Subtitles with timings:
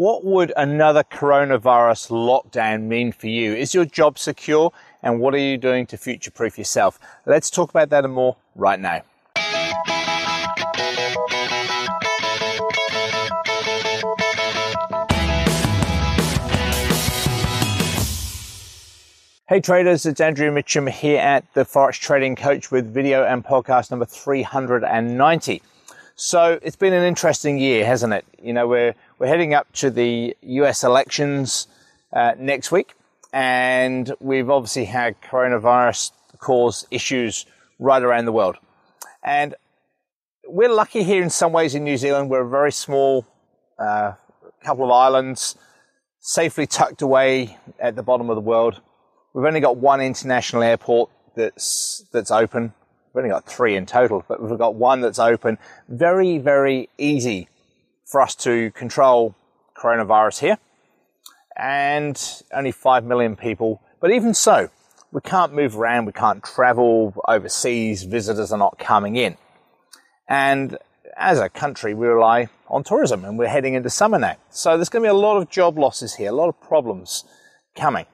[0.00, 3.54] What would another coronavirus lockdown mean for you?
[3.54, 4.72] Is your job secure?
[5.02, 6.98] And what are you doing to future proof yourself?
[7.26, 9.02] Let's talk about that and more right now.
[19.50, 23.90] Hey traders, it's Andrew Mitchem here at the Forex Trading Coach with video and podcast
[23.90, 25.60] number 390.
[26.22, 28.26] So it's been an interesting year, hasn't it?
[28.42, 31.66] You know, we're, we're heading up to the US elections
[32.12, 32.92] uh, next week,
[33.32, 37.46] and we've obviously had coronavirus cause issues
[37.78, 38.56] right around the world.
[39.24, 39.54] And
[40.46, 42.28] we're lucky here in some ways in New Zealand.
[42.28, 43.26] We're a very small
[43.78, 44.12] uh,
[44.62, 45.56] couple of islands,
[46.18, 48.82] safely tucked away at the bottom of the world
[49.32, 52.74] We've only got one international airport that's that's open.
[53.12, 55.58] We've only got three in total, but we've got one that's open.
[55.88, 57.48] Very, very easy
[58.04, 59.34] for us to control
[59.76, 60.58] coronavirus here.
[61.56, 63.82] And only 5 million people.
[64.00, 64.70] But even so,
[65.12, 69.36] we can't move around, we can't travel overseas, visitors are not coming in.
[70.28, 70.78] And
[71.16, 74.36] as a country, we rely on tourism and we're heading into summer now.
[74.50, 77.24] So there's going to be a lot of job losses here, a lot of problems
[77.76, 78.06] coming.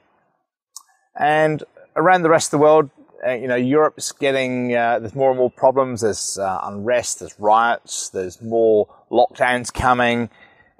[1.15, 1.63] And
[1.95, 2.91] around the rest of the world,
[3.27, 6.03] uh, you know, Europe's getting, uh, there's more and more problems.
[6.03, 10.31] There's uh, unrest, there's riots, there's more lockdowns coming.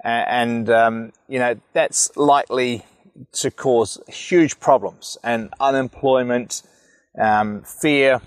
[0.03, 2.85] And, um, you know, that's likely
[3.33, 6.61] to cause huge problems and unemployment,
[7.19, 8.21] um, fear,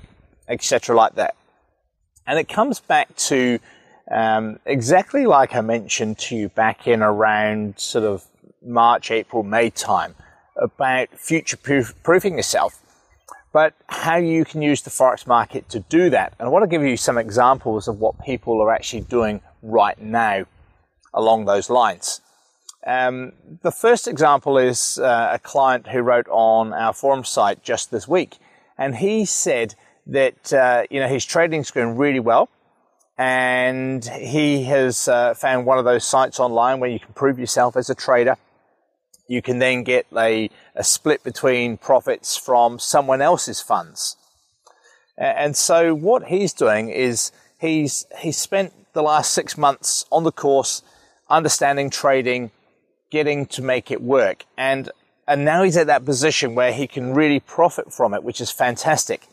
[0.49, 1.37] etc., like that.
[2.27, 3.59] And it comes back to
[4.11, 8.25] um, exactly like I mentioned to you back in around sort of
[8.63, 10.15] March, April, May time
[10.57, 12.81] about future proofing yourself,
[13.53, 16.35] but how you can use the Forex market to do that.
[16.39, 20.01] And I want to give you some examples of what people are actually doing right
[20.01, 20.47] now
[21.13, 22.21] along those lines.
[22.87, 27.91] Um, the first example is uh, a client who wrote on our forum site just
[27.91, 28.39] this week,
[28.79, 29.75] and he said
[30.07, 32.49] that uh, you know his trading's going really well,
[33.19, 37.77] and he has uh, found one of those sites online where you can prove yourself
[37.77, 38.37] as a trader
[39.31, 44.17] you can then get a, a split between profits from someone else's funds.
[45.17, 47.31] And so what he's doing is
[47.61, 50.83] he's he's spent the last six months on the course,
[51.29, 52.51] understanding trading,
[53.11, 54.91] getting to make it work, and
[55.29, 58.51] and now he's at that position where he can really profit from it, which is
[58.51, 59.29] fantastic.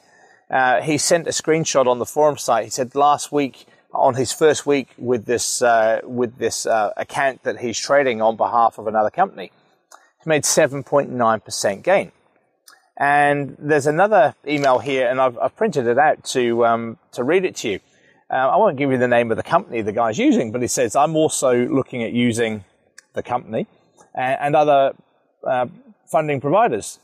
[0.52, 2.66] Uh, he sent a screenshot on the forum site.
[2.66, 7.42] He said last week on his first week with this uh, with this uh, account
[7.44, 9.52] that he's trading on behalf of another company
[10.26, 12.12] made 7.9% gain.
[12.98, 17.46] And there's another email here, and I've, I've printed it out to, um, to read
[17.46, 17.80] it to you.
[18.30, 20.68] Uh, I won't give you the name of the company the guy's using, but he
[20.68, 22.66] says, I'm also looking at using
[23.14, 23.68] the company
[24.16, 24.94] and, and other
[25.46, 25.68] uh,
[26.12, 27.00] funding providers.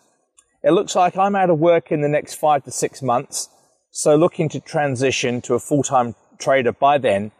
[0.64, 3.50] It looks like I'm out of work in the next five to six months,
[3.92, 7.32] so looking to transition to a full time trader by then.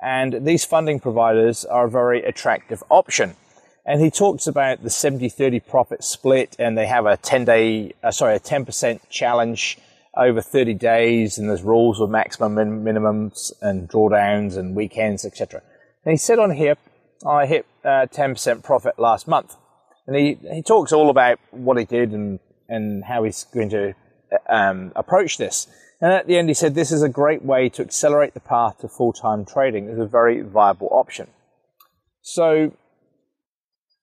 [0.00, 3.36] And these funding providers are a very attractive option.
[3.84, 8.10] And he talks about the 70-30 profit split and they have a 10 day, uh,
[8.10, 9.78] sorry, a 10% challenge
[10.16, 15.62] over 30 days and there's rules of maximum min- minimums and drawdowns and weekends, etc.
[16.04, 16.76] And he said on here,
[17.26, 19.56] I hit uh, 10% profit last month.
[20.06, 23.94] And he, he talks all about what he did and, and how he's going to
[24.48, 25.66] um, approach this.
[26.00, 28.78] And at the end, he said, This is a great way to accelerate the path
[28.80, 29.88] to full time trading.
[29.88, 31.28] It's a very viable option.
[32.22, 32.72] So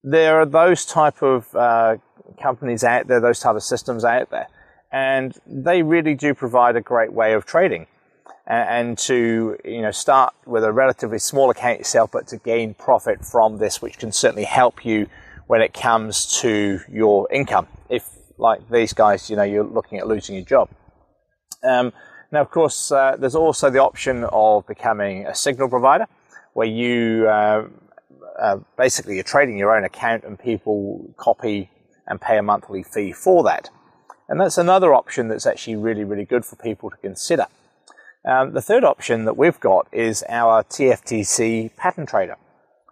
[0.03, 1.97] there are those type of uh,
[2.41, 4.47] companies out there, those type of systems out there,
[4.91, 7.87] and they really do provide a great way of trading.
[8.51, 13.23] And, to you know start with a relatively small account yourself, but to gain profit
[13.23, 15.07] from this, which can certainly help you
[15.45, 17.67] when it comes to your income.
[17.89, 18.09] If
[18.39, 20.69] like these guys, you know, you're looking at losing your job.
[21.63, 21.93] Um,
[22.31, 26.07] now, of course, uh, there's also the option of becoming a signal provider,
[26.53, 27.67] where you uh,
[28.39, 31.69] uh, basically you're trading your own account and people copy
[32.07, 33.69] and pay a monthly fee for that.
[34.27, 37.47] And that's another option that's actually really, really good for people to consider.
[38.25, 42.37] Um, the third option that we've got is our TFTC pattern trader.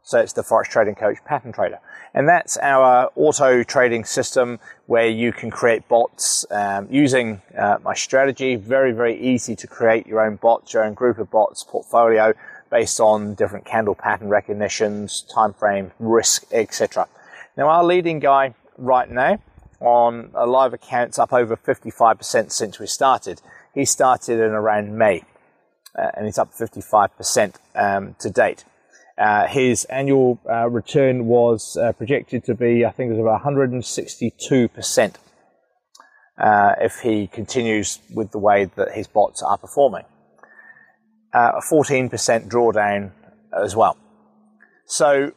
[0.03, 1.79] So it's the Forex Trading Coach pattern trader.
[2.13, 7.93] And that's our auto trading system where you can create bots um, using uh, my
[7.93, 8.55] strategy.
[8.55, 12.33] Very, very easy to create your own bots, your own group of bots, portfolio
[12.69, 17.07] based on different candle pattern recognitions, time frame, risk, etc.
[17.55, 19.39] Now, our leading guy right now
[19.79, 23.41] on a live account's up over 55% since we started.
[23.73, 25.23] He started in around May,
[25.97, 28.63] uh, and he's up 55% um, to date.
[29.17, 33.43] Uh, his annual uh, return was uh, projected to be, I think, it was about
[33.43, 35.17] 162 percent
[36.37, 40.05] uh, if he continues with the way that his bots are performing.
[41.37, 42.09] Uh, a 14%
[42.49, 43.11] drawdown
[43.53, 43.95] as well.
[44.87, 45.33] So,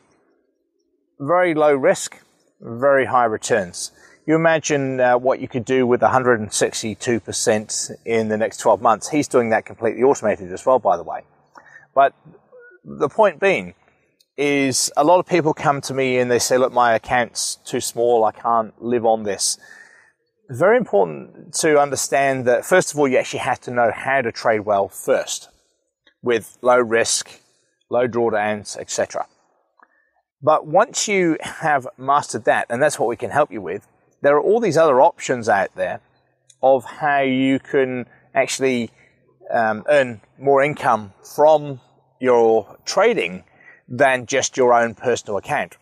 [1.19, 2.17] very low risk,
[2.59, 3.93] very high returns.
[4.27, 9.11] You imagine uh, what you could do with 162% in the next 12 months.
[9.11, 11.25] He's doing that completely automated as well, by the way.
[11.95, 12.15] But
[12.83, 13.75] the point being
[14.39, 17.83] is a lot of people come to me and they say, look, my account's too
[17.83, 18.25] small.
[18.25, 19.59] I can't live on this.
[20.49, 24.33] Very important to understand that, first of all, you actually have to know how to
[24.33, 25.51] trade well first
[26.23, 27.31] with low risk,
[27.91, 29.27] low drawdowns, etc.
[30.43, 33.87] But once you have mastered that, and that's what we can help you with,
[34.23, 36.01] there are all these other options out there
[36.63, 38.91] of how you can actually
[39.53, 41.81] um, earn more income from
[42.21, 43.45] your trading
[43.89, 45.77] than just your own personal account.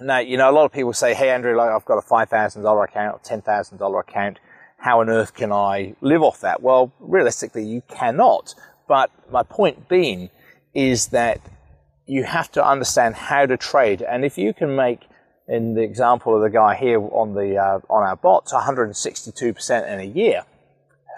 [0.00, 2.84] Now, you know, a lot of people say, hey, Andrew, like, I've got a $5,000
[2.84, 4.40] account or $10,000 account.
[4.78, 6.62] How on earth can I live off that?
[6.62, 8.54] Well, realistically, you cannot.
[8.86, 10.30] But my point being
[10.74, 11.40] is that
[12.06, 14.02] you have to understand how to trade.
[14.02, 15.00] And if you can make,
[15.48, 20.00] in the example of the guy here on the uh, on our bots, 162% in
[20.00, 20.44] a year,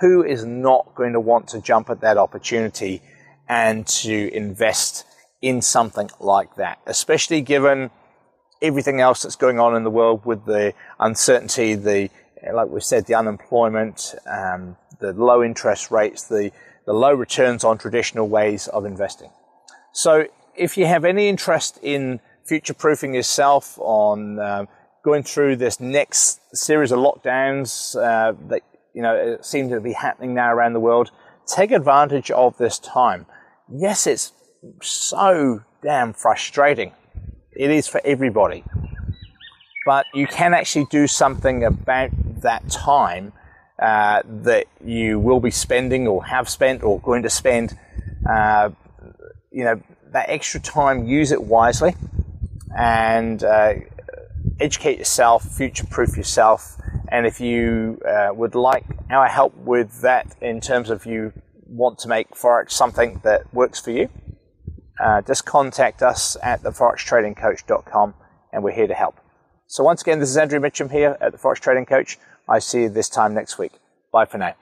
[0.01, 3.03] who is not going to want to jump at that opportunity
[3.49, 5.05] and to invest
[5.43, 7.91] in something like that, especially given
[8.63, 12.11] everything else that's going on in the world with the uncertainty, the
[12.53, 16.53] like we said, the unemployment, um, the low interest rates, the
[16.87, 19.31] the low returns on traditional ways of investing.
[19.93, 24.69] So, if you have any interest in future proofing yourself on um,
[25.05, 28.63] going through this next series of lockdowns uh, that
[28.95, 31.11] you know seem to be happening now around the world,
[31.47, 33.27] take advantage of this time.
[33.69, 34.33] Yes, it's
[34.81, 36.93] so damn frustrating.
[37.53, 38.65] It is for everybody.
[39.85, 42.11] But you can actually do something about
[42.43, 43.33] that time
[43.79, 47.79] uh, that you will be spending or have spent or going to spend.
[48.29, 48.71] Uh,
[49.51, 49.81] you know,
[50.13, 51.95] that extra time, use it wisely
[52.77, 53.75] and uh,
[54.61, 56.77] educate yourself, future proof yourself.
[57.09, 61.33] And if you uh, would like our help with that in terms of you
[61.67, 64.09] want to make Forex something that works for you,
[65.01, 68.15] uh, just contact us at theforextradingcoach.com
[68.53, 69.21] and we're here to help.
[69.67, 72.19] So once again, this is Andrew Mitchem here at the Forex Trading Coach.
[72.49, 73.73] I see you this time next week.
[74.13, 74.55] Bye for now.